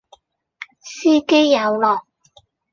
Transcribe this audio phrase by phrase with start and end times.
[0.79, 2.07] 司機有落